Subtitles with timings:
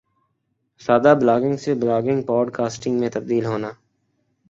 [0.81, 3.71] سادہ بلاگنگ سے blogging podcasting میں تبدیل ہونا